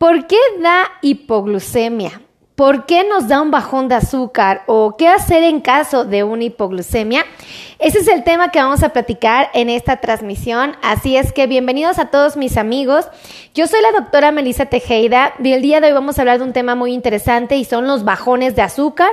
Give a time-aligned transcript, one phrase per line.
[0.00, 2.22] ¿Por qué da hipoglucemia?
[2.60, 4.64] ¿Por qué nos da un bajón de azúcar?
[4.66, 7.24] ¿O qué hacer en caso de una hipoglucemia?
[7.78, 10.76] Ese es el tema que vamos a platicar en esta transmisión.
[10.82, 13.08] Así es que bienvenidos a todos mis amigos.
[13.54, 16.44] Yo soy la doctora Melissa Tejeda y el día de hoy vamos a hablar de
[16.44, 19.08] un tema muy interesante y son los bajones de azúcar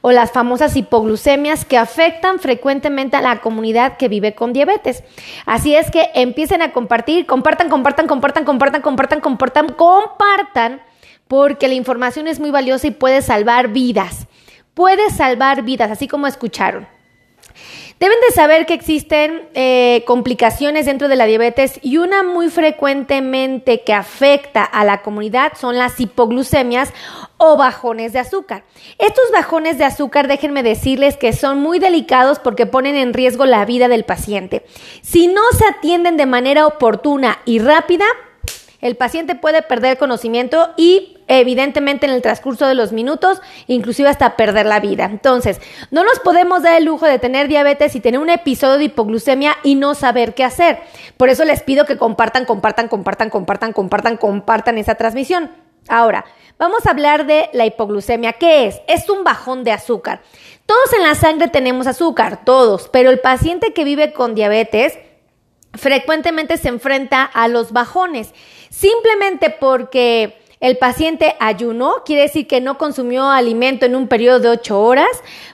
[0.00, 5.02] o las famosas hipoglucemias que afectan frecuentemente a la comunidad que vive con diabetes.
[5.44, 10.91] Así es que empiecen a compartir, compartan, compartan, compartan, compartan, compartan, compartan, compartan
[11.28, 14.26] porque la información es muy valiosa y puede salvar vidas.
[14.74, 16.86] Puede salvar vidas, así como escucharon.
[18.02, 23.82] Deben de saber que existen eh, complicaciones dentro de la diabetes y una muy frecuentemente
[23.84, 26.92] que afecta a la comunidad son las hipoglucemias
[27.36, 28.64] o bajones de azúcar.
[28.98, 33.64] Estos bajones de azúcar, déjenme decirles que son muy delicados porque ponen en riesgo la
[33.64, 34.64] vida del paciente.
[35.02, 38.06] Si no se atienden de manera oportuna y rápida,
[38.82, 44.36] el paciente puede perder conocimiento y evidentemente en el transcurso de los minutos, inclusive hasta
[44.36, 45.04] perder la vida.
[45.04, 45.60] Entonces,
[45.92, 49.56] no nos podemos dar el lujo de tener diabetes y tener un episodio de hipoglucemia
[49.62, 50.80] y no saber qué hacer.
[51.16, 55.50] Por eso les pido que compartan, compartan, compartan, compartan, compartan, compartan esa transmisión.
[55.88, 56.24] Ahora,
[56.58, 58.32] vamos a hablar de la hipoglucemia.
[58.34, 58.80] ¿Qué es?
[58.88, 60.22] Es un bajón de azúcar.
[60.66, 64.98] Todos en la sangre tenemos azúcar, todos, pero el paciente que vive con diabetes
[65.74, 68.32] frecuentemente se enfrenta a los bajones,
[68.70, 74.48] simplemente porque el paciente ayunó, quiere decir que no consumió alimento en un periodo de
[74.48, 75.10] 8 horas,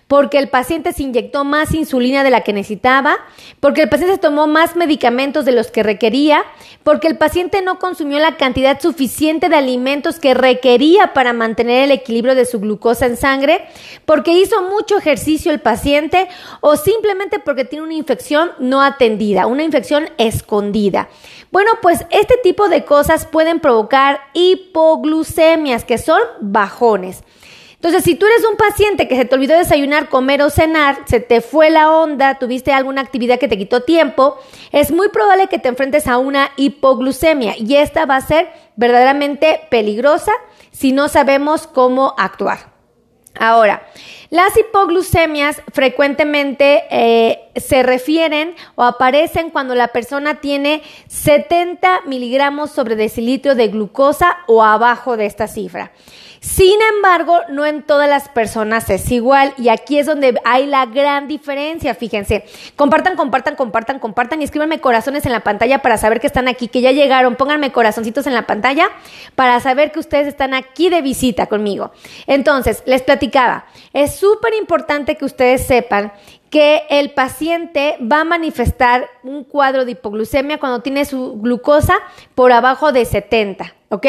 [0.07, 3.17] porque el paciente se inyectó más insulina de la que necesitaba,
[3.59, 6.45] porque el paciente tomó más medicamentos de los que requería,
[6.83, 11.91] porque el paciente no consumió la cantidad suficiente de alimentos que requería para mantener el
[11.91, 13.67] equilibrio de su glucosa en sangre,
[14.05, 16.29] porque hizo mucho ejercicio el paciente
[16.61, 21.09] o simplemente porque tiene una infección no atendida, una infección escondida.
[21.51, 24.21] Bueno, pues este tipo de cosas pueden provocar
[24.99, 27.23] hipoglucemias, que son bajones.
[27.75, 31.21] Entonces, si tú eres un paciente que se te olvidó desayunar, comer o cenar, se
[31.21, 34.37] te fue la onda, tuviste alguna actividad que te quitó tiempo,
[34.73, 39.61] es muy probable que te enfrentes a una hipoglucemia y esta va a ser verdaderamente
[39.71, 40.33] peligrosa
[40.73, 42.68] si no sabemos cómo actuar.
[43.39, 43.83] Ahora,
[44.31, 52.95] las hipoglucemias frecuentemente eh, se refieren o aparecen cuando la persona tiene 70 miligramos sobre
[52.95, 55.93] decilitro de glucosa o abajo de esta cifra.
[56.49, 60.87] Sin embargo, no en todas las personas es igual y aquí es donde hay la
[60.87, 62.47] gran diferencia, fíjense.
[62.75, 66.69] Compartan, compartan, compartan, compartan y escríbanme corazones en la pantalla para saber que están aquí,
[66.69, 67.37] que ya llegaron.
[67.37, 68.89] Pónganme corazoncitos en la pantalla
[69.35, 71.93] para saber que ustedes están aquí de visita conmigo.
[72.27, 76.13] Entonces, les platicaba, es súper importante que ustedes sepan
[76.51, 81.95] que el paciente va a manifestar un cuadro de hipoglucemia cuando tiene su glucosa
[82.35, 84.07] por abajo de 70, ¿ok?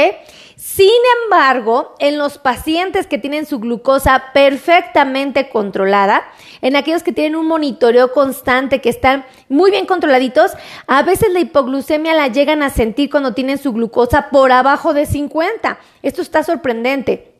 [0.76, 0.92] Sin
[1.24, 6.24] embargo, en los pacientes que tienen su glucosa perfectamente controlada,
[6.62, 10.52] en aquellos que tienen un monitoreo constante, que están muy bien controladitos,
[10.86, 15.08] a veces la hipoglucemia la llegan a sentir cuando tienen su glucosa por abajo de
[15.08, 15.80] 50.
[16.04, 17.34] Esto está sorprendente.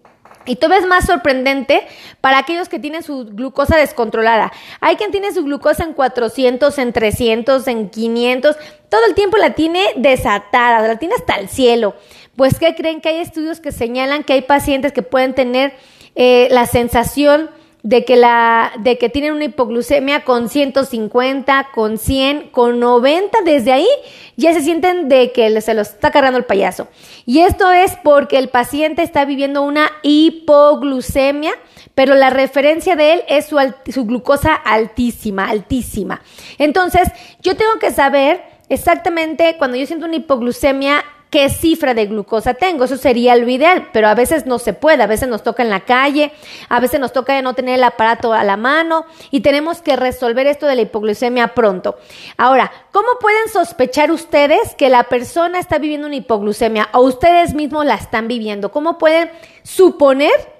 [0.46, 1.88] Y todavía es más sorprendente
[2.22, 4.52] para aquellos que tienen su glucosa descontrolada.
[4.80, 8.56] Hay quien tiene su glucosa en 400, en 300, en 500.
[8.90, 11.94] Todo el tiempo la tiene desatada, la tiene hasta el cielo.
[12.40, 13.02] Pues, ¿qué creen?
[13.02, 15.74] Que hay estudios que señalan que hay pacientes que pueden tener
[16.16, 17.50] eh, la sensación
[17.84, 23.74] de que, la, de que tienen una hipoglucemia con 150, con 100, con 90, desde
[23.74, 23.90] ahí
[24.38, 26.88] ya se sienten de que se los está cargando el payaso.
[27.26, 31.52] Y esto es porque el paciente está viviendo una hipoglucemia,
[31.94, 33.58] pero la referencia de él es su,
[33.92, 36.22] su glucosa altísima, altísima.
[36.58, 37.10] Entonces,
[37.42, 42.84] yo tengo que saber exactamente cuando yo siento una hipoglucemia, qué cifra de glucosa tengo.
[42.84, 45.70] Eso sería lo ideal, pero a veces no se puede, a veces nos toca en
[45.70, 46.32] la calle,
[46.70, 50.48] a veces nos toca no tener el aparato a la mano y tenemos que resolver
[50.48, 51.98] esto de la hipoglucemia pronto.
[52.38, 57.86] Ahora, ¿cómo pueden sospechar ustedes que la persona está viviendo una hipoglucemia o ustedes mismos
[57.86, 58.72] la están viviendo?
[58.72, 59.32] ¿Cómo pueden
[59.64, 60.59] suponer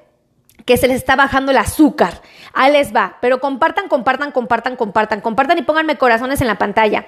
[0.70, 2.22] que se les está bajando el azúcar?
[2.54, 3.18] Ahí les va.
[3.22, 7.08] Pero compartan, compartan, compartan, compartan, compartan y pónganme corazones en la pantalla.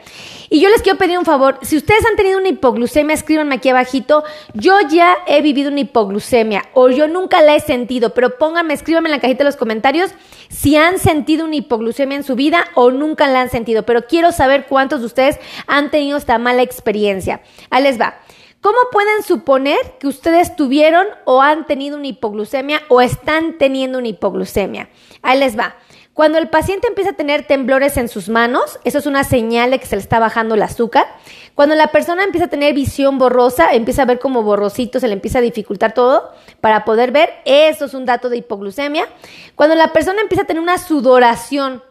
[0.49, 1.59] Y yo les quiero pedir un favor.
[1.61, 4.23] Si ustedes han tenido una hipoglucemia, escríbanme aquí abajito.
[4.55, 9.09] Yo ya he vivido una hipoglucemia o yo nunca la he sentido, pero pónganme, escríbanme
[9.09, 10.09] en la cajita de los comentarios
[10.49, 13.83] si han sentido una hipoglucemia en su vida o nunca la han sentido.
[13.83, 17.41] Pero quiero saber cuántos de ustedes han tenido esta mala experiencia.
[17.69, 18.15] Ahí les va.
[18.61, 24.09] ¿Cómo pueden suponer que ustedes tuvieron o han tenido una hipoglucemia o están teniendo una
[24.09, 24.87] hipoglucemia?
[25.23, 25.75] Ahí les va.
[26.13, 29.79] Cuando el paciente empieza a tener temblores en sus manos, eso es una señal de
[29.79, 31.07] que se le está bajando el azúcar.
[31.55, 35.13] Cuando la persona empieza a tener visión borrosa, empieza a ver como borrosito, se le
[35.13, 36.29] empieza a dificultar todo
[36.59, 39.07] para poder ver, eso es un dato de hipoglucemia.
[39.55, 41.81] Cuando la persona empieza a tener una sudoración,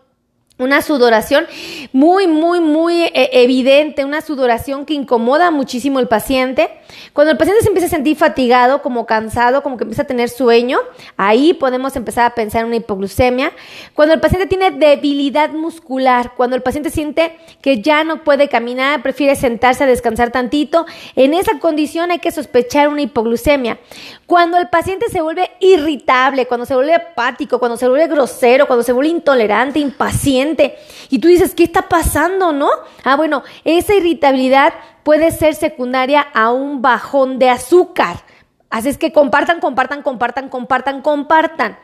[0.61, 1.47] una sudoración
[1.93, 6.71] muy, muy, muy eh, evidente, una sudoración que incomoda muchísimo al paciente.
[7.13, 10.29] Cuando el paciente se empieza a sentir fatigado, como cansado, como que empieza a tener
[10.29, 10.79] sueño,
[11.17, 13.53] ahí podemos empezar a pensar en una hipoglucemia.
[13.95, 19.03] Cuando el paciente tiene debilidad muscular, cuando el paciente siente que ya no puede caminar,
[19.03, 20.85] prefiere sentarse a descansar tantito,
[21.17, 23.79] en esa condición hay que sospechar una hipoglucemia.
[24.27, 28.83] Cuando el paciente se vuelve irritable, cuando se vuelve apático, cuando se vuelve grosero, cuando
[28.83, 30.50] se vuelve intolerante, impaciente,
[31.09, 32.69] y tú dices, ¿qué está pasando, no?
[33.05, 38.25] Ah, bueno, esa irritabilidad puede ser secundaria a un bajón de azúcar.
[38.69, 41.79] Así es que compartan, compartan, compartan, compartan, compartan.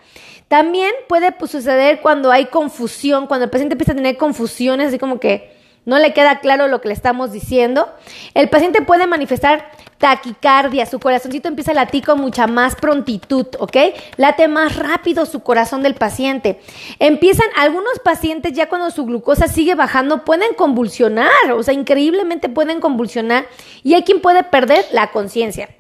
[0.49, 4.99] También puede pues, suceder cuando hay confusión, cuando el paciente empieza a tener confusiones, así
[4.99, 5.56] como que
[5.87, 7.89] no le queda claro lo que le estamos diciendo.
[8.35, 13.77] El paciente puede manifestar taquicardia, su corazoncito empieza a latir con mucha más prontitud, ¿ok?
[14.19, 16.61] Late más rápido su corazón del paciente.
[16.99, 22.81] Empiezan, algunos pacientes ya cuando su glucosa sigue bajando pueden convulsionar, o sea, increíblemente pueden
[22.81, 23.47] convulsionar
[23.83, 25.71] y hay quien puede perder la conciencia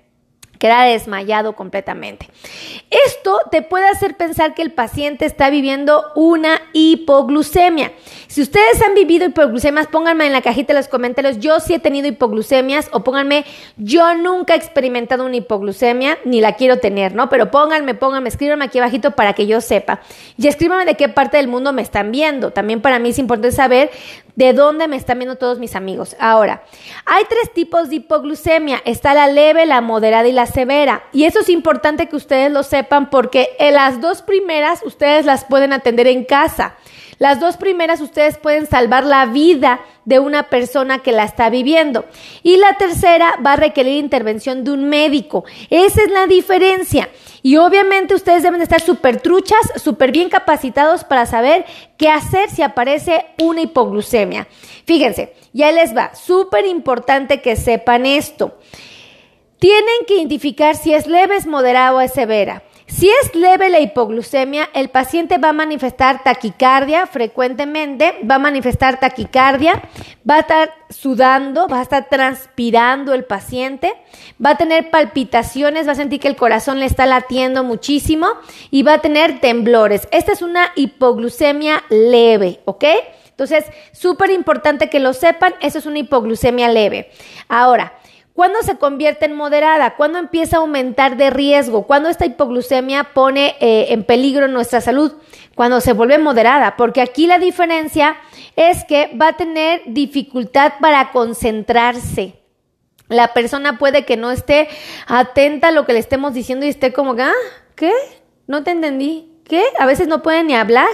[0.58, 2.28] queda desmayado completamente.
[3.06, 7.92] Esto te puede hacer pensar que el paciente está viviendo una hipoglucemia.
[8.26, 11.78] Si ustedes han vivido hipoglucemias, pónganme en la cajita de los comentarios, yo sí he
[11.78, 13.44] tenido hipoglucemias o pónganme,
[13.76, 17.28] yo nunca he experimentado una hipoglucemia, ni la quiero tener, ¿no?
[17.28, 20.00] Pero pónganme, pónganme, escríbanme aquí abajito para que yo sepa.
[20.36, 22.52] Y escríbanme de qué parte del mundo me están viendo.
[22.52, 23.90] También para mí es importante saber
[24.36, 26.14] de dónde me están viendo todos mis amigos.
[26.20, 26.62] Ahora,
[27.06, 28.80] hay tres tipos de hipoglucemia.
[28.84, 31.02] Está la leve, la moderada y la severa.
[31.12, 35.44] Y eso es importante que ustedes lo sepan porque en las dos primeras ustedes las
[35.44, 36.76] pueden atender en casa.
[37.18, 42.04] Las dos primeras ustedes pueden salvar la vida de una persona que la está viviendo.
[42.42, 45.44] Y la tercera va a requerir intervención de un médico.
[45.70, 47.08] Esa es la diferencia.
[47.42, 51.64] Y obviamente ustedes deben de estar súper truchas, súper bien capacitados para saber
[51.96, 54.46] qué hacer si aparece una hipoglucemia.
[54.84, 58.58] Fíjense, ya les va, súper importante que sepan esto.
[59.58, 62.62] Tienen que identificar si es leve, es moderada o es severa.
[62.86, 69.00] Si es leve la hipoglucemia, el paciente va a manifestar taquicardia frecuentemente, va a manifestar
[69.00, 69.82] taquicardia,
[70.28, 73.92] va a estar sudando, va a estar transpirando el paciente,
[74.44, 78.28] va a tener palpitaciones, va a sentir que el corazón le está latiendo muchísimo
[78.70, 80.06] y va a tener temblores.
[80.12, 82.84] Esta es una hipoglucemia leve, ¿ok?
[83.30, 87.10] Entonces, súper importante que lo sepan, eso es una hipoglucemia leve.
[87.48, 87.94] Ahora,
[88.36, 89.96] ¿Cuándo se convierte en moderada?
[89.96, 91.86] ¿Cuándo empieza a aumentar de riesgo?
[91.86, 95.14] ¿Cuándo esta hipoglucemia pone eh, en peligro nuestra salud?
[95.54, 98.18] Cuando se vuelve moderada, porque aquí la diferencia
[98.54, 102.34] es que va a tener dificultad para concentrarse.
[103.08, 104.68] La persona puede que no esté
[105.06, 107.32] atenta a lo que le estemos diciendo y esté como, ah,
[107.74, 107.92] ¿qué?
[108.46, 109.32] No te entendí.
[109.44, 109.64] ¿Qué?
[109.78, 110.90] A veces no pueden ni hablar.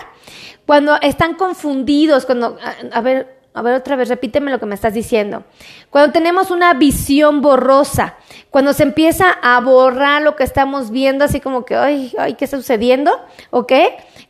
[0.65, 2.57] Cuando están confundidos, cuando,
[2.93, 5.45] a ver, a ver otra vez, repíteme lo que me estás diciendo.
[5.91, 8.15] Cuando tenemos una visión borrosa,
[8.51, 12.47] cuando se empieza a borrar lo que estamos viendo, así como que, ay, ay, ¿qué
[12.47, 13.13] está sucediendo?
[13.51, 13.73] ¿Ok?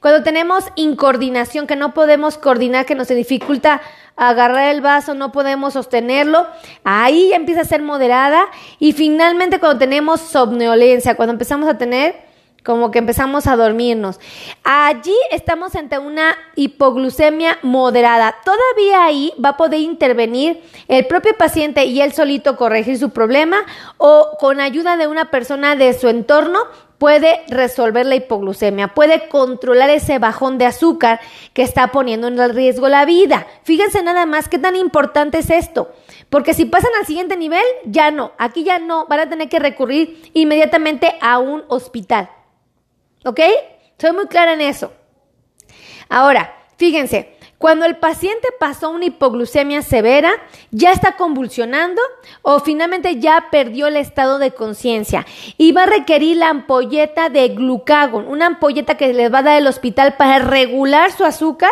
[0.01, 3.81] Cuando tenemos incoordinación, que no podemos coordinar, que nos dificulta
[4.17, 6.47] agarrar el vaso, no podemos sostenerlo,
[6.83, 8.47] ahí ya empieza a ser moderada.
[8.81, 12.32] Y finalmente cuando tenemos somnolencia, cuando empezamos a tener
[12.63, 14.21] como que empezamos a dormirnos.
[14.63, 18.37] Allí estamos ante una hipoglucemia moderada.
[18.45, 23.59] Todavía ahí va a poder intervenir el propio paciente y él solito corregir su problema
[23.99, 26.61] o con ayuda de una persona de su entorno
[27.03, 31.19] puede resolver la hipoglucemia, puede controlar ese bajón de azúcar
[31.53, 33.49] que está poniendo en riesgo la vida.
[33.65, 35.91] Fíjense nada más qué tan importante es esto,
[36.31, 39.59] porque si pasan al siguiente nivel, ya no, aquí ya no, van a tener que
[39.59, 42.31] recurrir inmediatamente a un hospital.
[43.25, 43.41] ¿Ok?
[43.99, 44.93] Soy muy clara en eso.
[46.09, 50.33] Ahora, fíjense, cuando el paciente pasó una hipoglucemia severa,
[50.73, 52.03] ya está convulsionando
[52.43, 55.25] o finalmente ya perdió el estado de conciencia
[55.59, 59.59] y va a requerir la ampolleta de glucagón, una ampolleta que les va a dar
[59.59, 61.71] el hospital para regular su azúcar,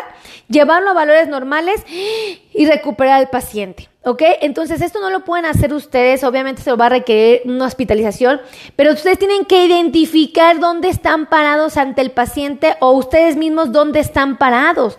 [0.48, 3.89] llevarlo a valores normales y recuperar al paciente.
[4.02, 4.22] ¿Ok?
[4.40, 8.40] Entonces esto no lo pueden hacer ustedes, obviamente se va a requerir una hospitalización,
[8.74, 14.00] pero ustedes tienen que identificar dónde están parados ante el paciente o ustedes mismos dónde
[14.00, 14.98] están parados.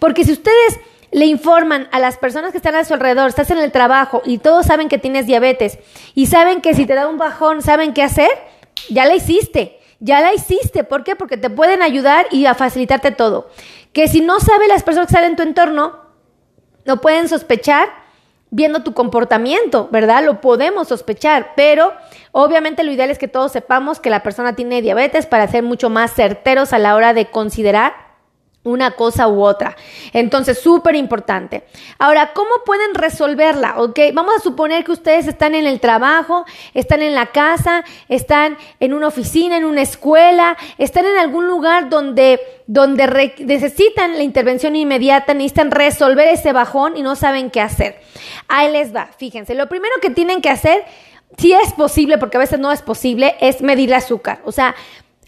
[0.00, 0.80] Porque si ustedes
[1.12, 4.38] le informan a las personas que están a su alrededor, estás en el trabajo y
[4.38, 5.78] todos saben que tienes diabetes
[6.16, 8.30] y saben que si te da un bajón, saben qué hacer,
[8.88, 9.76] ya la hiciste.
[10.02, 11.14] Ya la hiciste, ¿por qué?
[11.14, 13.50] Porque te pueden ayudar y a facilitarte todo.
[13.92, 16.00] que si no sabe las personas que están en tu entorno,
[16.86, 17.99] no pueden sospechar
[18.50, 20.24] viendo tu comportamiento, ¿verdad?
[20.24, 21.92] Lo podemos sospechar, pero
[22.32, 25.88] obviamente lo ideal es que todos sepamos que la persona tiene diabetes para ser mucho
[25.90, 28.09] más certeros a la hora de considerar
[28.62, 29.76] una cosa u otra.
[30.12, 31.64] Entonces, súper importante.
[31.98, 33.80] Ahora, ¿cómo pueden resolverla?
[33.80, 38.58] Ok, vamos a suponer que ustedes están en el trabajo, están en la casa, están
[38.78, 44.76] en una oficina, en una escuela, están en algún lugar donde, donde necesitan la intervención
[44.76, 48.00] inmediata, necesitan resolver ese bajón y no saben qué hacer.
[48.46, 50.84] Ahí les va, fíjense, lo primero que tienen que hacer,
[51.38, 54.40] si es posible, porque a veces no es posible, es medir el azúcar.
[54.44, 54.74] O sea,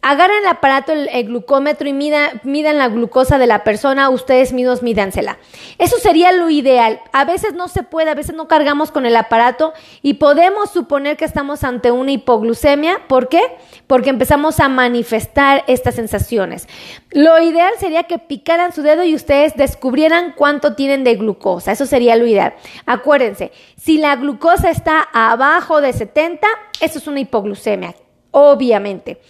[0.02, 2.40] agarren el aparato, el, glucómetro y midan,
[2.78, 5.38] la glucosa de la persona, ustedes mismos mídansela.
[5.78, 7.00] Eso sería lo ideal.
[7.12, 11.16] A veces no se puede, a veces no cargamos con el aparato y podemos suponer
[11.16, 13.06] que estamos ante una hipoglucemia.
[13.06, 13.40] ¿Por qué?
[13.86, 16.68] Porque empezamos a manifestar estas sensaciones.
[17.10, 21.70] Lo ideal sería que picaran su dedo y ustedes descubrieran cuánto tienen de glucosa.
[21.72, 22.54] Eso sería lo ideal.
[22.86, 26.48] Acuérdense, si la glucosa está abajo de 70,
[26.80, 27.94] eso es una hipoglucemia,
[28.32, 29.20] obviamente.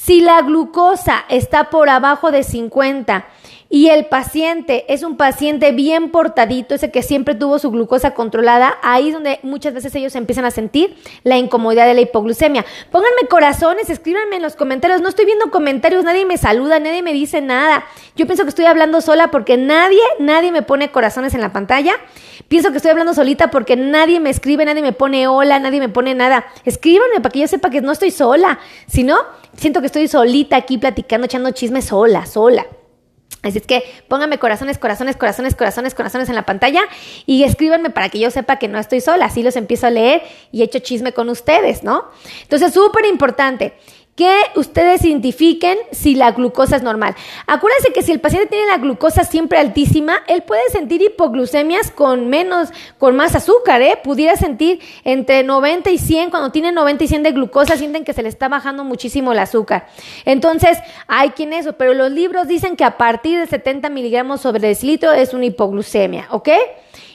[0.00, 3.26] Si la glucosa está por abajo de 50
[3.70, 8.78] y el paciente es un paciente bien portadito, ese que siempre tuvo su glucosa controlada,
[8.82, 12.64] ahí es donde muchas veces ellos empiezan a sentir la incomodidad de la hipoglucemia.
[12.90, 15.02] Pónganme corazones, escríbanme en los comentarios.
[15.02, 17.84] No estoy viendo comentarios, nadie me saluda, nadie me dice nada.
[18.16, 21.94] Yo pienso que estoy hablando sola porque nadie, nadie me pone corazones en la pantalla.
[22.48, 25.90] Pienso que estoy hablando solita porque nadie me escribe, nadie me pone hola, nadie me
[25.90, 26.46] pone nada.
[26.64, 28.58] Escríbanme para que yo sepa que no estoy sola.
[28.86, 29.18] Si no,
[29.54, 32.66] siento que estoy solita aquí platicando, echando chisme sola, sola.
[33.42, 36.82] Así es que pónganme corazones, corazones, corazones, corazones, corazones en la pantalla
[37.24, 39.26] y escríbanme para que yo sepa que no estoy sola.
[39.26, 42.06] Así los empiezo a leer y echo chisme con ustedes, ¿no?
[42.42, 43.74] Entonces, súper importante
[44.18, 47.14] que ustedes identifiquen si la glucosa es normal.
[47.46, 52.28] Acuérdense que si el paciente tiene la glucosa siempre altísima, él puede sentir hipoglucemias con
[52.28, 53.96] menos, con más azúcar, ¿eh?
[54.02, 58.12] Pudiera sentir entre 90 y 100, cuando tiene 90 y 100 de glucosa, sienten que
[58.12, 59.86] se le está bajando muchísimo el azúcar.
[60.24, 64.66] Entonces, hay quien eso, pero los libros dicen que a partir de 70 miligramos sobre
[64.66, 66.48] decilitro es una hipoglucemia, ¿ok?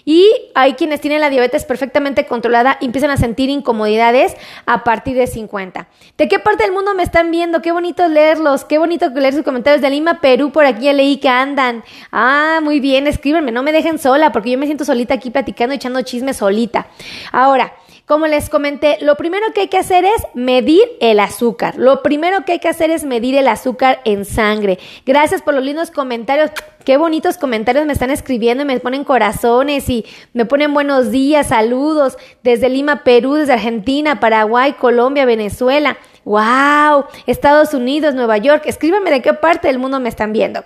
[0.06, 5.16] Y hay quienes tienen la diabetes perfectamente controlada y empiezan a sentir incomodidades a partir
[5.16, 5.88] de 50.
[6.18, 7.62] ¿De qué parte del mundo me están viendo?
[7.62, 11.18] Qué bonito leerlos, qué bonito leer sus comentarios de Lima, Perú, por aquí ya leí
[11.18, 11.84] que andan.
[12.12, 15.74] Ah, muy bien, escríbanme, no me dejen sola porque yo me siento solita aquí platicando,
[15.74, 16.88] echando chisme solita.
[17.32, 17.74] Ahora,
[18.06, 21.76] como les comenté, lo primero que hay que hacer es medir el azúcar.
[21.78, 24.78] Lo primero que hay que hacer es medir el azúcar en sangre.
[25.06, 26.52] Gracias por los lindos comentarios.
[26.84, 31.48] Qué bonitos comentarios me están escribiendo y me ponen corazones y me ponen buenos días,
[31.48, 35.96] saludos desde Lima, Perú, desde Argentina, Paraguay, Colombia, Venezuela.
[36.26, 37.06] ¡Wow!
[37.26, 38.64] Estados Unidos, Nueva York.
[38.66, 40.66] Escríbanme de qué parte del mundo me están viendo.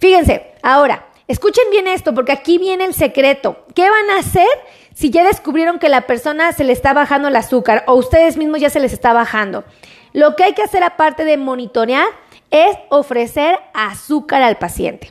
[0.00, 3.64] Fíjense, ahora, escuchen bien esto porque aquí viene el secreto.
[3.74, 4.48] ¿Qué van a hacer?
[4.94, 8.60] si ya descubrieron que la persona se le está bajando el azúcar o ustedes mismos
[8.60, 9.64] ya se les está bajando.
[10.12, 12.06] Lo que hay que hacer aparte de monitorear
[12.50, 15.10] es ofrecer azúcar al paciente.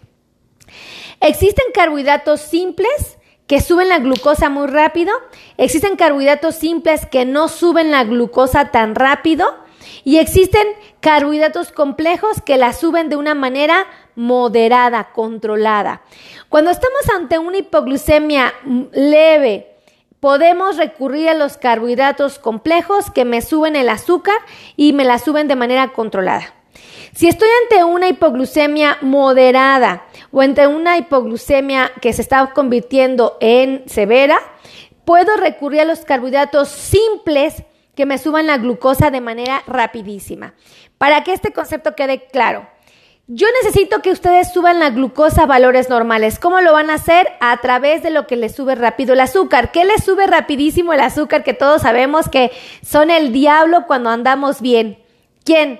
[1.19, 5.11] Existen carbohidratos simples que suben la glucosa muy rápido,
[5.57, 9.53] existen carbohidratos simples que no suben la glucosa tan rápido
[10.03, 10.67] y existen
[10.99, 13.85] carbohidratos complejos que la suben de una manera
[14.15, 16.01] moderada, controlada.
[16.49, 18.53] Cuando estamos ante una hipoglucemia
[18.91, 19.73] leve,
[20.19, 24.37] podemos recurrir a los carbohidratos complejos que me suben el azúcar
[24.75, 26.53] y me la suben de manera controlada.
[27.13, 33.83] Si estoy ante una hipoglucemia moderada o ante una hipoglucemia que se está convirtiendo en
[33.87, 34.39] severa,
[35.05, 37.63] puedo recurrir a los carbohidratos simples
[37.95, 40.53] que me suban la glucosa de manera rapidísima.
[40.97, 42.67] Para que este concepto quede claro,
[43.27, 46.39] yo necesito que ustedes suban la glucosa a valores normales.
[46.39, 47.25] ¿Cómo lo van a hacer?
[47.39, 49.71] A través de lo que les sube rápido el azúcar.
[49.71, 51.41] ¿Qué les sube rapidísimo el azúcar?
[51.45, 52.51] Que todos sabemos que
[52.85, 54.97] son el diablo cuando andamos bien.
[55.45, 55.79] ¿Quién?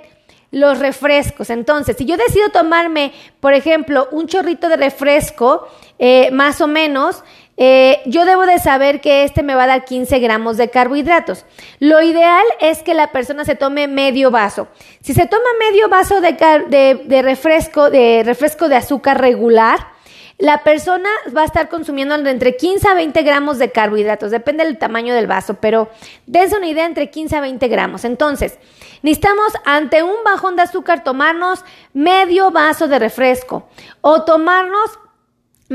[0.52, 1.50] Los refrescos.
[1.50, 5.68] Entonces, si yo decido tomarme, por ejemplo, un chorrito de refresco,
[6.00, 9.86] eh, más o menos, eh, yo debo de saber que este me va a dar
[9.86, 11.46] 15 gramos de carbohidratos.
[11.80, 14.68] Lo ideal es que la persona se tome medio vaso.
[15.02, 19.94] Si se toma medio vaso de, refresco, de refresco de azúcar regular,
[20.40, 24.80] la persona va a estar consumiendo entre 15 a 20 gramos de carbohidratos, depende del
[24.80, 25.90] tamaño del vaso, pero
[26.26, 28.04] dense una idea entre 15 a 20 gramos.
[28.04, 28.58] Entonces,
[29.04, 33.68] necesitamos ante un bajón de azúcar tomarnos medio vaso de refresco
[34.02, 35.00] o tomarnos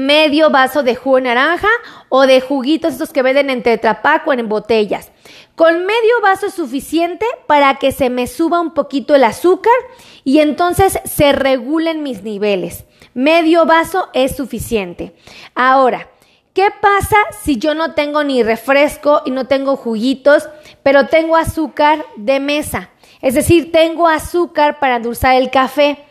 [0.07, 1.69] medio vaso de jugo de naranja
[2.09, 5.11] o de juguitos estos que venden en Tetrapac o en botellas.
[5.57, 9.75] Con medio vaso es suficiente para que se me suba un poquito el azúcar
[10.23, 12.85] y entonces se regulen mis niveles.
[13.15, 15.15] medio vaso es suficiente.
[15.55, 16.09] Ahora,
[16.55, 20.49] ¿Qué pasa si yo no tengo ni refresco y no tengo juguitos,
[20.83, 22.91] pero tengo azúcar de mesa?
[23.23, 26.05] Es decir, tengo azúcar para endulzar el café.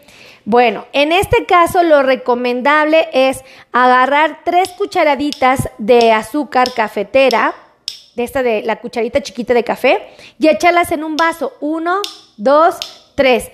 [0.49, 7.53] Bueno, en este caso lo recomendable es agarrar tres cucharaditas de azúcar cafetera,
[8.15, 10.07] de esta de la cucharita chiquita de café,
[10.39, 11.51] y echarlas en un vaso.
[11.59, 11.99] Uno,
[12.37, 12.77] dos,
[13.15, 13.51] tres.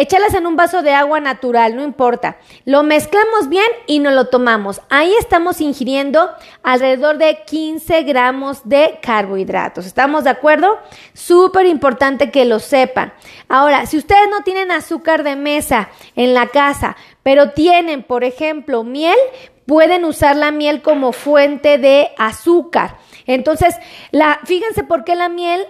[0.00, 2.38] Échalas en un vaso de agua natural, no importa.
[2.64, 4.80] Lo mezclamos bien y nos lo tomamos.
[4.88, 6.30] Ahí estamos ingiriendo
[6.62, 9.84] alrededor de 15 gramos de carbohidratos.
[9.84, 10.78] ¿Estamos de acuerdo?
[11.12, 13.12] Súper importante que lo sepan.
[13.46, 18.84] Ahora, si ustedes no tienen azúcar de mesa en la casa, pero tienen, por ejemplo,
[18.84, 19.18] miel,
[19.66, 22.96] pueden usar la miel como fuente de azúcar.
[23.26, 23.76] Entonces,
[24.46, 25.66] fíjense por qué la miel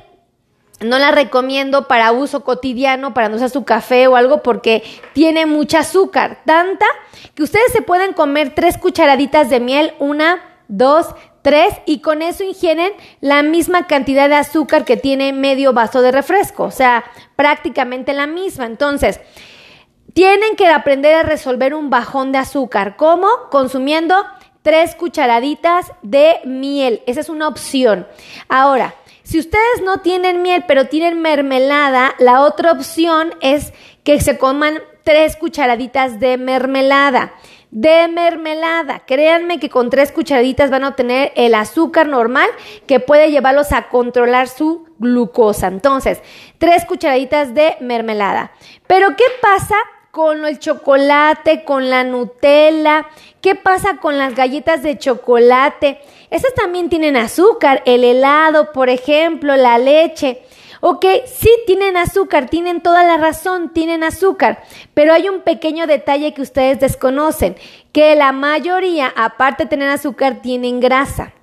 [0.80, 4.82] no la recomiendo para uso cotidiano, para no usar su café o algo, porque
[5.12, 6.86] tiene mucha azúcar, tanta
[7.34, 12.44] que ustedes se pueden comer tres cucharaditas de miel, una, dos, tres, y con eso
[12.44, 17.04] ingieren la misma cantidad de azúcar que tiene medio vaso de refresco, o sea,
[17.36, 18.66] prácticamente la misma.
[18.66, 19.20] Entonces,
[20.14, 22.96] tienen que aprender a resolver un bajón de azúcar.
[22.96, 23.28] ¿Cómo?
[23.50, 24.16] Consumiendo
[24.62, 27.02] tres cucharaditas de miel.
[27.06, 28.06] Esa es una opción.
[28.48, 28.94] Ahora,
[29.30, 33.72] si ustedes no tienen miel, pero tienen mermelada, la otra opción es
[34.02, 37.32] que se coman tres cucharaditas de mermelada.
[37.70, 39.04] De mermelada.
[39.06, 42.50] Créanme que con tres cucharaditas van a obtener el azúcar normal
[42.88, 45.68] que puede llevarlos a controlar su glucosa.
[45.68, 46.20] Entonces,
[46.58, 48.50] tres cucharaditas de mermelada.
[48.88, 49.76] Pero ¿qué pasa
[50.10, 53.06] con el chocolate, con la Nutella?
[53.40, 56.00] ¿Qué pasa con las galletas de chocolate?
[56.30, 60.42] Esas también tienen azúcar, el helado, por ejemplo, la leche.
[60.82, 64.62] Ok, sí tienen azúcar, tienen toda la razón, tienen azúcar,
[64.94, 67.56] pero hay un pequeño detalle que ustedes desconocen,
[67.92, 71.34] que la mayoría, aparte de tener azúcar, tienen grasa.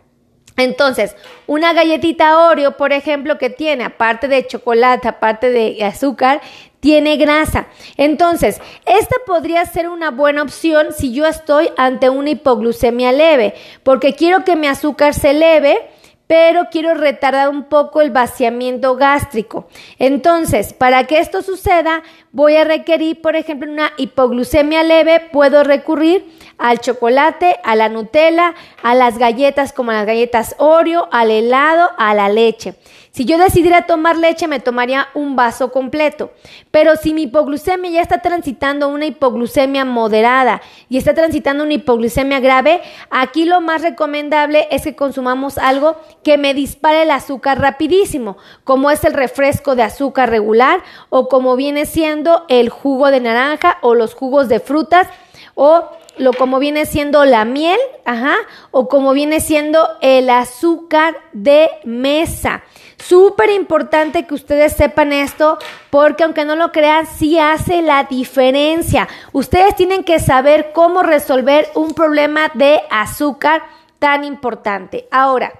[0.57, 6.41] Entonces, una galletita Oreo, por ejemplo, que tiene, aparte de chocolate, aparte de azúcar,
[6.79, 7.67] tiene grasa.
[7.97, 14.13] Entonces, esta podría ser una buena opción si yo estoy ante una hipoglucemia leve, porque
[14.13, 15.89] quiero que mi azúcar se eleve,
[16.27, 19.67] pero quiero retardar un poco el vaciamiento gástrico.
[19.97, 22.03] Entonces, para que esto suceda,
[22.37, 26.23] voy a requerir, por ejemplo, una hipoglucemia leve, puedo recurrir
[26.59, 32.13] al chocolate, a la Nutella, a las galletas como las galletas Oreo, al helado, a
[32.13, 32.75] la leche.
[33.17, 36.29] Si yo decidiera tomar leche, me tomaría un vaso completo.
[36.69, 42.39] Pero si mi hipoglucemia ya está transitando una hipoglucemia moderada y está transitando una hipoglucemia
[42.39, 48.37] grave, aquí lo más recomendable es que consumamos algo que me dispare el azúcar rapidísimo,
[48.63, 53.77] como es el refresco de azúcar regular o como viene siendo el jugo de naranja
[53.81, 55.07] o los jugos de frutas
[55.55, 58.35] o lo como viene siendo la miel, ajá,
[58.71, 62.63] o como viene siendo el azúcar de mesa.
[62.97, 65.57] Súper importante que ustedes sepan esto
[65.91, 69.07] porque aunque no lo crean, sí hace la diferencia.
[69.31, 73.61] Ustedes tienen que saber cómo resolver un problema de azúcar
[73.99, 75.07] tan importante.
[75.11, 75.53] Ahora,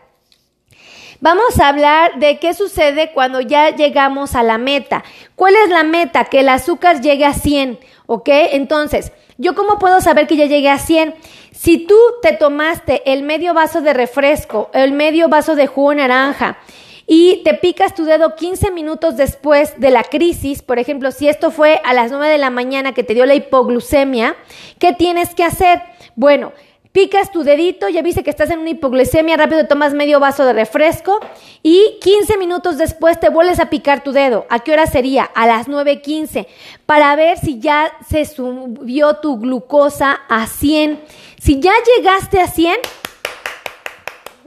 [1.19, 5.03] Vamos a hablar de qué sucede cuando ya llegamos a la meta.
[5.35, 6.25] ¿Cuál es la meta?
[6.25, 8.29] Que el azúcar llegue a 100, ¿ok?
[8.51, 11.15] Entonces, ¿yo cómo puedo saber que ya llegué a 100?
[11.51, 16.59] Si tú te tomaste el medio vaso de refresco, el medio vaso de jugo naranja,
[17.07, 21.49] y te picas tu dedo 15 minutos después de la crisis, por ejemplo, si esto
[21.49, 24.35] fue a las 9 de la mañana que te dio la hipoglucemia,
[24.77, 25.81] ¿qué tienes que hacer?
[26.15, 26.51] Bueno,
[26.97, 30.53] picas tu dedito, ya viste que estás en una hipoglucemia, rápido tomas medio vaso de
[30.53, 31.19] refresco
[31.61, 34.47] y 15 minutos después te vuelves a picar tu dedo.
[34.49, 35.23] ¿A qué hora sería?
[35.23, 36.47] A las 9.15,
[36.87, 40.99] para ver si ya se subió tu glucosa a 100.
[41.39, 42.79] Si ya llegaste a 100,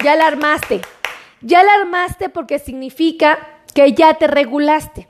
[0.02, 0.80] ya la armaste.
[1.42, 3.38] Ya la armaste porque significa
[3.72, 5.06] que ya te regulaste.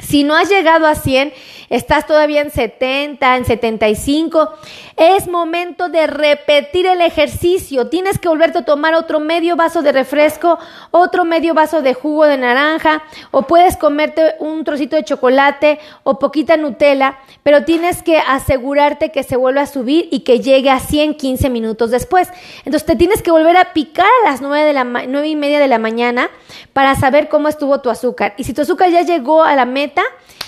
[0.00, 1.32] Si no has llegado a 100,
[1.68, 4.50] estás todavía en 70, en 75,
[4.96, 7.88] es momento de repetir el ejercicio.
[7.88, 10.58] Tienes que volverte a tomar otro medio vaso de refresco,
[10.90, 16.18] otro medio vaso de jugo de naranja, o puedes comerte un trocito de chocolate o
[16.18, 20.80] poquita Nutella, pero tienes que asegurarte que se vuelva a subir y que llegue a
[20.80, 22.28] 100 15 minutos después.
[22.64, 25.60] Entonces te tienes que volver a picar a las 9, de la, 9 y media
[25.60, 26.30] de la mañana
[26.72, 28.34] para saber cómo estuvo tu azúcar.
[28.36, 29.89] Y si tu azúcar ya llegó a la meta,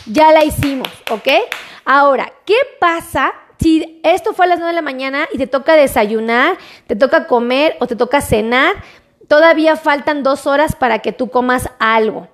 [0.07, 1.29] ya la hicimos, ¿ok?
[1.85, 5.75] Ahora, ¿qué pasa si esto fue a las 9 de la mañana y te toca
[5.75, 8.75] desayunar, te toca comer o te toca cenar?
[9.29, 12.29] Todavía faltan dos horas para que tú comas algo.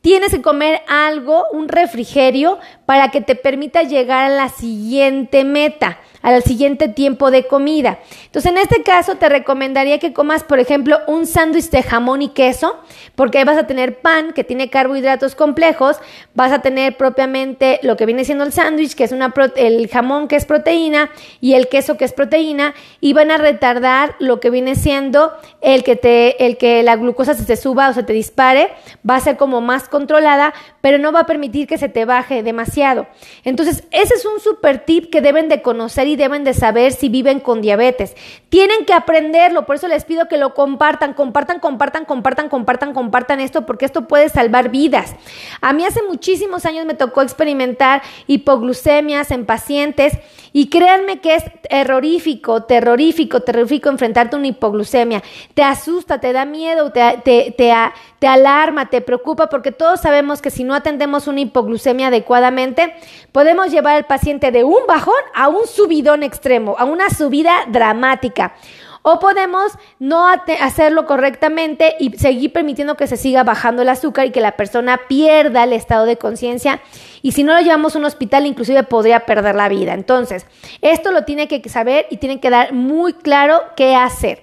[0.00, 5.98] Tienes que comer algo, un refrigerio, para que te permita llegar a la siguiente meta.
[6.24, 7.98] al siguiente tiempo de comida.
[8.24, 12.30] Entonces, en este caso, te recomendaría que comas, por ejemplo, un sándwich de jamón y
[12.30, 12.78] queso,
[13.14, 15.98] porque ahí vas a tener pan que tiene carbohidratos complejos,
[16.34, 20.36] vas a tener propiamente lo que viene siendo el sándwich, que es el jamón que
[20.36, 21.10] es proteína
[21.42, 25.84] y el queso que es proteína, y van a retardar lo que viene siendo el
[25.84, 28.70] que el que la glucosa se te suba o se te dispare,
[29.08, 32.42] va a ser como más controlada, pero no va a permitir que se te baje
[32.42, 32.73] demasiado.
[33.44, 37.08] Entonces, ese es un super tip que deben de conocer y deben de saber si
[37.08, 38.16] viven con diabetes.
[38.48, 43.40] Tienen que aprenderlo, por eso les pido que lo compartan, compartan, compartan, compartan, compartan, compartan
[43.40, 45.14] esto, porque esto puede salvar vidas.
[45.60, 50.14] A mí hace muchísimos años me tocó experimentar hipoglucemias en pacientes
[50.52, 55.22] y créanme que es terrorífico, terrorífico, terrorífico enfrentarte a una hipoglucemia.
[55.52, 57.74] Te asusta, te da miedo, te, te, te,
[58.20, 62.63] te alarma, te preocupa, porque todos sabemos que si no atendemos una hipoglucemia adecuadamente,
[63.32, 68.54] podemos llevar al paciente de un bajón a un subidón extremo, a una subida dramática.
[69.06, 74.30] O podemos no hacerlo correctamente y seguir permitiendo que se siga bajando el azúcar y
[74.30, 76.80] que la persona pierda el estado de conciencia.
[77.20, 79.92] Y si no lo llevamos a un hospital, inclusive podría perder la vida.
[79.92, 80.46] Entonces,
[80.80, 84.42] esto lo tiene que saber y tiene que dar muy claro qué hacer.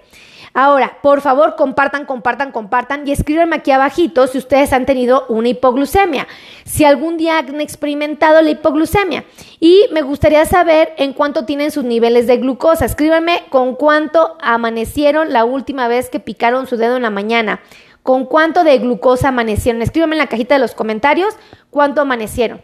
[0.54, 5.48] Ahora, por favor, compartan, compartan, compartan y escríbanme aquí abajito si ustedes han tenido una
[5.48, 6.28] hipoglucemia,
[6.66, 9.24] si algún día han experimentado la hipoglucemia.
[9.62, 12.84] Y me gustaría saber en cuánto tienen sus niveles de glucosa.
[12.84, 17.62] Escríbanme con cuánto amanecieron la última vez que picaron su dedo en la mañana.
[18.04, 19.82] ¿Con cuánto de glucosa amanecieron?
[19.82, 21.36] Escríbanme en la cajita de los comentarios
[21.70, 22.62] cuánto amanecieron.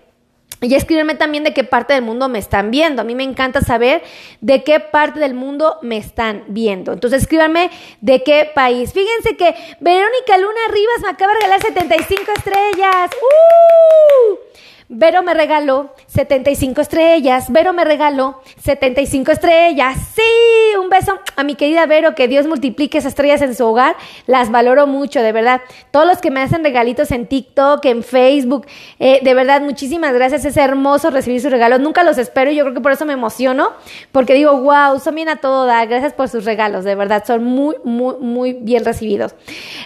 [0.61, 3.01] Y escríbeme también de qué parte del mundo me están viendo.
[3.01, 4.01] A mí me encanta saber
[4.41, 6.93] de qué parte del mundo me están viendo.
[6.93, 7.69] Entonces escríbanme
[8.01, 8.91] de qué país.
[8.91, 13.11] Fíjense que Verónica Luna Rivas me acaba de regalar 75 estrellas.
[13.21, 14.37] ¡Uh!
[14.89, 17.51] Vero me regaló 75 estrellas.
[17.51, 19.97] Vero me regaló 75 estrellas.
[20.15, 23.97] Sí, un beso a mi querida Vero, que Dios multiplique esas estrellas en su hogar.
[24.27, 25.61] Las valoro mucho, de verdad.
[25.91, 28.65] Todos los que me hacen regalitos en TikTok, en Facebook,
[28.99, 30.45] eh, de verdad, muchísimas gracias.
[30.45, 31.81] Es hermoso recibir sus regalos.
[31.81, 33.73] Nunca los espero y yo creo que por eso me emociono,
[34.13, 35.65] porque digo, wow, son bien a todo.
[35.65, 39.35] Gracias por sus regalos, de verdad, son muy, muy, muy bien recibidos.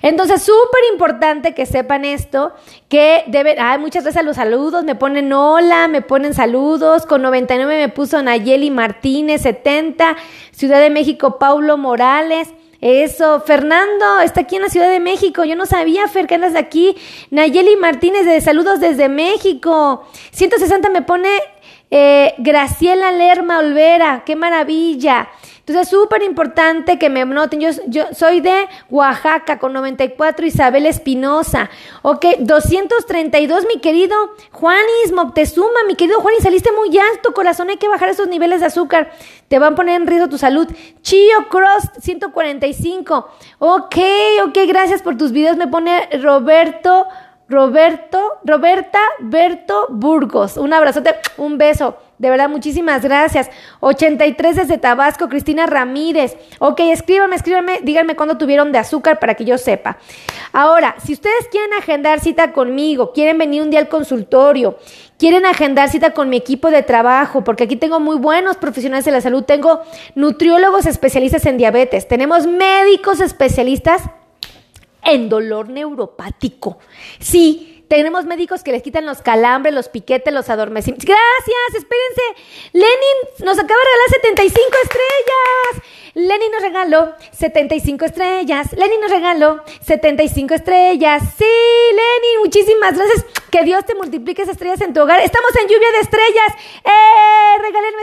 [0.04, 2.54] Entonces, súper importante que sepan esto,
[2.88, 7.22] que deben, ay, muchas gracias a los saludos me ponen hola, me ponen saludos, con
[7.22, 10.18] 99 me puso Nayeli Martínez, 70,
[10.52, 12.50] Ciudad de México, Paulo Morales.
[12.82, 15.46] Eso, Fernando está aquí en la Ciudad de México.
[15.46, 16.98] Yo no sabía, Fer, que andas aquí.
[17.30, 20.04] Nayeli Martínez, de saludos desde México.
[20.32, 21.30] 160 me pone
[21.90, 24.24] eh, Graciela Lerma Olvera.
[24.26, 25.30] Qué maravilla.
[25.72, 27.62] Entonces es súper importante que me noten.
[27.62, 31.70] Yo, soy de Oaxaca con 94, Isabel Espinosa.
[32.02, 34.16] Ok, 232, mi querido
[34.52, 37.70] Juanis Moctezuma, mi querido Juanis, saliste muy alto, corazón.
[37.70, 39.12] Hay que bajar esos niveles de azúcar.
[39.48, 40.68] Te van a poner en riesgo tu salud.
[41.04, 43.30] Chio Cross, 145.
[43.60, 43.96] Ok,
[44.48, 45.56] ok, gracias por tus videos.
[45.56, 47.08] Me pone Roberto.
[47.48, 50.56] Roberto, Roberta Berto Burgos.
[50.56, 51.98] Un abrazote, un beso.
[52.22, 53.50] De verdad, muchísimas gracias.
[53.80, 56.38] 83 desde Tabasco, Cristina Ramírez.
[56.60, 59.98] Ok, escríbanme, escríbanme, díganme cuándo tuvieron de azúcar para que yo sepa.
[60.54, 64.78] Ahora, si ustedes quieren agendar cita conmigo, quieren venir un día al consultorio,
[65.18, 69.14] quieren agendar cita con mi equipo de trabajo, porque aquí tengo muy buenos profesionales de
[69.14, 69.82] la salud, tengo
[70.14, 74.04] nutriólogos especialistas en diabetes, tenemos médicos especialistas
[75.04, 76.78] en dolor neuropático.
[77.18, 81.06] Sí, tenemos médicos que les quitan los calambres, los piquetes, los adormecimientos.
[81.06, 82.22] Gracias, espérense.
[82.72, 85.88] Lenin nos acaba de regalar 75 estrellas.
[86.14, 88.72] Lenin nos regaló 75 estrellas.
[88.74, 91.24] Lenin nos regaló 75 estrellas.
[91.38, 93.26] Sí, Lenin, muchísimas gracias.
[93.50, 95.20] Que Dios te multiplique esas estrellas en tu hogar.
[95.22, 96.54] Estamos en lluvia de estrellas.
[96.86, 97.42] ¡Eh!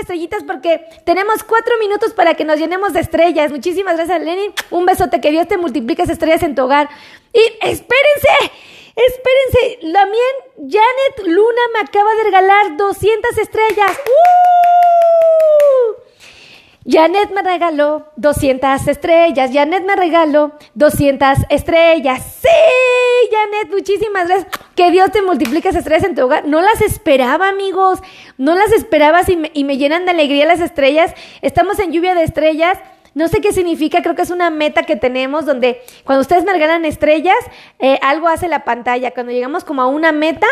[0.00, 3.50] Estrellitas porque tenemos cuatro minutos para que nos llenemos de estrellas.
[3.50, 4.54] Muchísimas gracias, Lenin.
[4.70, 5.20] Un besote.
[5.20, 6.88] Que Dios te multiplique esas estrellas en tu hogar.
[7.32, 8.52] Y espérense.
[8.96, 13.92] Espérense, también Janet Luna me acaba de regalar 200 estrellas.
[14.06, 14.47] ¡Uh!
[16.90, 19.50] Janet me regaló 200 estrellas.
[19.52, 22.38] Janet me regaló 200 estrellas.
[22.40, 24.50] Sí, Janet, muchísimas gracias.
[24.74, 26.46] Que Dios te multiplique esas estrellas en tu hogar.
[26.46, 28.00] No las esperaba, amigos.
[28.38, 31.12] No las esperaba y me, y me llenan de alegría las estrellas.
[31.42, 32.78] Estamos en lluvia de estrellas.
[33.14, 36.52] No sé qué significa, creo que es una meta que tenemos donde cuando ustedes me
[36.52, 37.36] regalan estrellas,
[37.80, 39.10] eh, algo hace la pantalla.
[39.10, 40.46] Cuando llegamos como a una meta,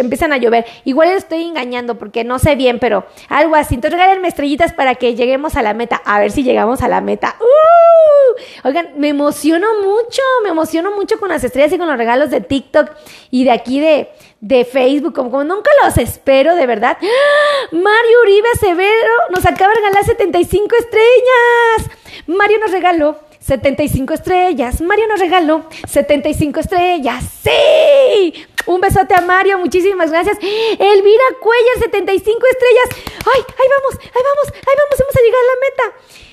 [0.00, 0.64] empiezan a llover.
[0.84, 3.74] Igual estoy engañando porque no sé bien, pero algo así.
[3.74, 6.00] Entonces regálenme estrellitas para que lleguemos a la meta.
[6.04, 7.36] A ver si llegamos a la meta.
[7.40, 8.66] ¡Uh!
[8.68, 12.40] Oigan, me emociono mucho, me emociono mucho con las estrellas y con los regalos de
[12.40, 12.90] TikTok
[13.30, 16.98] y de aquí de, de Facebook, como, nunca los espero, de verdad.
[17.00, 17.68] ¡Ah!
[17.72, 21.98] Mario Uribe Severo nos acaba de regalar 75 estrellas.
[22.26, 24.80] Mario nos regaló 75 estrellas.
[24.80, 27.24] Mario nos regaló 75 estrellas.
[27.42, 28.46] ¡Sí!
[28.66, 30.38] Un besote a Mario, muchísimas gracias.
[30.40, 32.88] Elvira Cuellar, 75 estrellas.
[33.24, 36.26] ¡Ay, ahí vamos, ahí vamos, ahí vamos, vamos a llegar a la meta!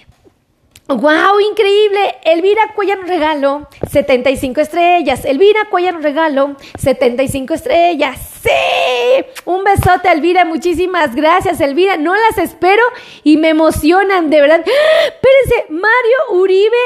[0.87, 1.39] ¡Wow!
[1.39, 2.15] Increíble.
[2.23, 5.23] Elvira Cuellar nos regaló 75 estrellas.
[5.23, 8.19] Elvira Cuellar nos regaló 75 estrellas.
[8.43, 9.25] ¡Sí!
[9.45, 10.43] Un besote, Elvira.
[10.43, 11.95] Muchísimas gracias, Elvira.
[11.97, 12.83] No las espero
[13.23, 14.59] y me emocionan, de verdad.
[14.59, 16.77] Espérense, Mario Uribe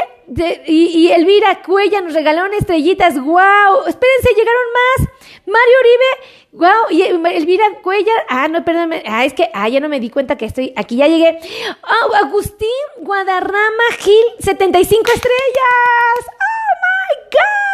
[0.67, 3.15] y, Elvira Cuella nos regalaron estrellitas.
[3.15, 3.88] ¡Wow!
[3.88, 5.10] Espérense, llegaron más.
[5.47, 6.10] Mario Uribe,
[6.51, 10.10] wow, y Elvira Cuellar, ah, no, perdón, ah, es que, ah, ya no me di
[10.10, 11.39] cuenta que estoy, aquí ya llegué.
[11.83, 16.19] Oh, Agustín Guadarrama Gil, 75 estrellas.
[16.27, 17.66] Oh my God.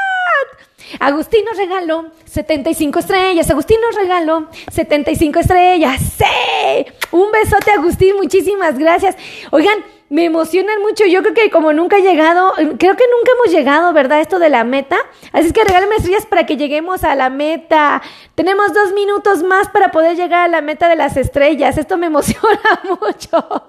[1.00, 3.50] Agustín nos regaló 75 estrellas.
[3.50, 6.02] Agustín nos regaló 75 estrellas.
[6.18, 6.86] ¡Sí!
[7.12, 8.16] Un besote, Agustín.
[8.16, 9.16] Muchísimas gracias.
[9.52, 11.08] Oigan, me emocionan mucho.
[11.08, 14.22] Yo creo que como nunca he llegado, creo que nunca hemos llegado, ¿verdad?
[14.22, 14.98] Esto de la meta.
[15.32, 18.00] Así es que regálame estrellas para que lleguemos a la meta.
[18.36, 21.80] Tenemos dos minutos más para poder llegar a la meta de las estrellas.
[21.80, 23.64] Esto me emociona mucho.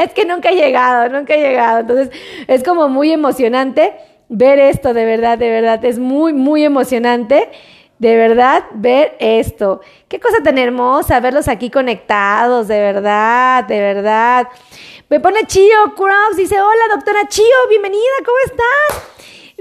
[0.00, 1.78] Es que nunca he llegado, nunca he llegado.
[1.78, 2.10] Entonces
[2.48, 3.94] es como muy emocionante
[4.28, 5.84] ver esto, de verdad, de verdad.
[5.84, 7.50] Es muy, muy emocionante.
[7.98, 9.80] De verdad, ver esto.
[10.08, 14.48] Qué cosa tan hermosa verlos aquí conectados, de verdad, de verdad.
[15.08, 19.14] Me pone Chio Cross, dice, hola doctora Chio, bienvenida, ¿cómo estás?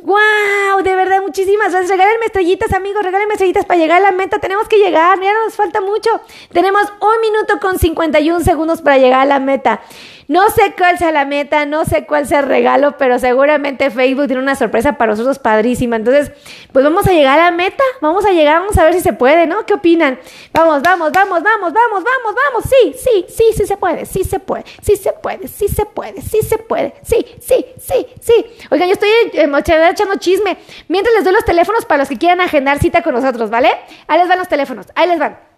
[0.04, 0.84] ¡Wow!
[0.84, 1.90] De verdad, muchísimas gracias.
[1.92, 4.40] Regálenme estrellitas, amigos, regálenme estrellitas para llegar a la meta.
[4.40, 6.10] Tenemos que llegar, mira, nos falta mucho.
[6.52, 9.82] Tenemos un minuto con 51 segundos para llegar a la meta.
[10.28, 14.28] No sé cuál sea la meta, no sé cuál sea el regalo, pero seguramente Facebook
[14.28, 15.96] tiene una sorpresa para nosotros padrísima.
[15.96, 16.32] Entonces,
[16.72, 19.14] pues vamos a llegar a la meta, vamos a llegar, vamos a ver si se
[19.14, 19.66] puede, ¿no?
[19.66, 20.20] ¿Qué opinan?
[20.54, 22.64] Vamos, vamos, vamos, vamos, vamos, vamos, vamos.
[22.70, 26.22] Sí, sí, sí, sí se puede, sí se puede, sí se puede, sí se puede,
[26.22, 28.46] sí se puede, sí, sí, sí, sí.
[28.72, 29.50] Oigan, yo estoy eh,
[29.90, 30.58] echando chisme.
[30.88, 33.70] Mientras les doy los teléfonos para los que quieran agendar cita con nosotros, ¿vale?
[34.08, 35.53] Ahí les van los teléfonos, ahí les van.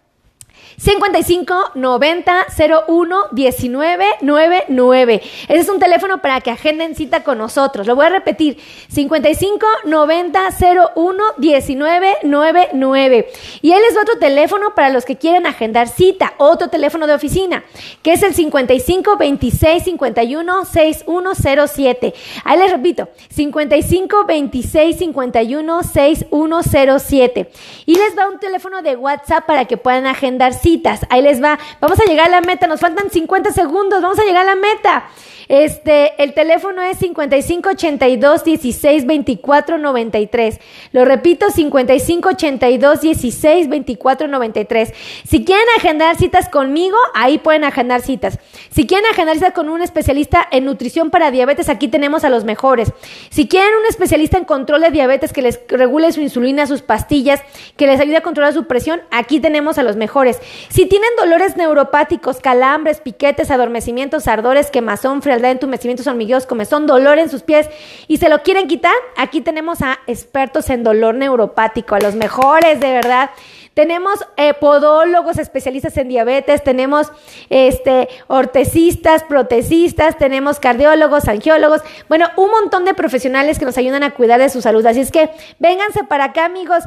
[0.77, 2.47] 55 90
[2.87, 5.21] 01 19 99.
[5.47, 7.87] Ese es un teléfono para que agenden cita con nosotros.
[7.87, 8.57] Lo voy a repetir.
[8.89, 10.49] 55 90
[10.95, 13.27] 01 19 99.
[13.61, 16.33] Y él es otro teléfono para los que quieren agendar cita.
[16.37, 17.63] Otro teléfono de oficina,
[18.01, 22.13] que es el 55 26 51 6107.
[22.43, 23.07] Ahí les repito.
[23.29, 27.51] 55 26 51 6107.
[27.85, 30.64] Y les va un teléfono de WhatsApp para que puedan agendar cita
[31.09, 31.59] Ahí les va.
[31.79, 32.67] Vamos a llegar a la meta.
[32.67, 34.01] Nos faltan 50 segundos.
[34.01, 35.05] Vamos a llegar a la meta.
[35.47, 40.59] Este, el teléfono es 55 82 16 24 93.
[40.91, 44.93] Lo repito, 55 82 16 24 93.
[45.27, 48.39] Si quieren agendar citas conmigo, ahí pueden agendar citas.
[48.71, 52.43] Si quieren agendar citas con un especialista en nutrición para diabetes, aquí tenemos a los
[52.43, 52.91] mejores.
[53.29, 57.41] Si quieren un especialista en control de diabetes que les regule su insulina, sus pastillas,
[57.77, 60.39] que les ayude a controlar su presión, aquí tenemos a los mejores.
[60.69, 67.29] Si tienen dolores neuropáticos, calambres, piquetes, adormecimientos, ardores, quemazón, frialdad, entumecimientos, hormigueos, comezón, dolor en
[67.29, 67.69] sus pies
[68.07, 72.79] y se lo quieren quitar, aquí tenemos a expertos en dolor neuropático, a los mejores,
[72.79, 73.29] de verdad.
[73.75, 77.11] Tenemos eh, podólogos especialistas en diabetes, tenemos
[77.49, 84.11] este, ortesistas, protecistas, tenemos cardiólogos, angiólogos, bueno, un montón de profesionales que nos ayudan a
[84.11, 84.85] cuidar de su salud.
[84.85, 86.85] Así es que vénganse para acá, amigos.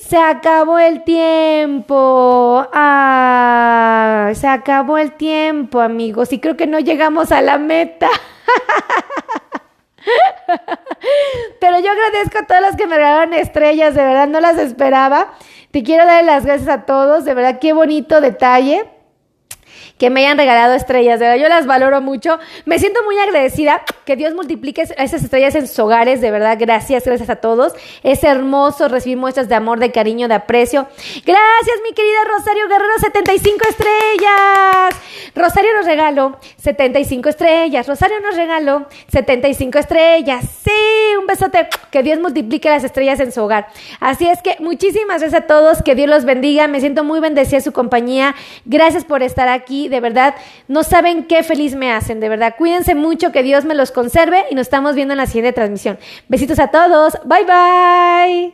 [0.00, 2.66] Se acabó el tiempo.
[2.72, 6.32] Ah, se acabó el tiempo, amigos.
[6.32, 8.10] Y creo que no llegamos a la meta.
[11.60, 15.32] Pero yo agradezco a todos los que me regalaron estrellas, de verdad no las esperaba.
[15.74, 18.88] Te quiero dar las gracias a todos, de verdad qué bonito detalle
[19.98, 22.38] que me hayan regalado estrellas, de verdad, yo las valoro mucho.
[22.64, 27.04] Me siento muy agradecida que Dios multiplique esas estrellas en sus hogares, de verdad, gracias,
[27.04, 27.72] gracias a todos.
[28.02, 30.86] Es hermoso recibir muestras de amor, de cariño, de aprecio.
[31.24, 34.94] Gracias, mi querida Rosario Guerrero, 75 estrellas.
[35.34, 37.86] Rosario nos regaló 75 estrellas.
[37.86, 40.44] Rosario nos regaló 75 estrellas.
[40.64, 41.68] Sí, un besote.
[41.90, 43.68] Que Dios multiplique las estrellas en su hogar.
[44.00, 46.68] Así es que muchísimas gracias a todos, que Dios los bendiga.
[46.68, 48.34] Me siento muy bendecida su compañía.
[48.64, 50.34] Gracias por estar aquí de verdad,
[50.68, 52.54] no saben qué feliz me hacen, de verdad.
[52.56, 55.98] Cuídense mucho, que Dios me los conserve y nos estamos viendo en la siguiente transmisión.
[56.28, 58.52] Besitos a todos, bye bye.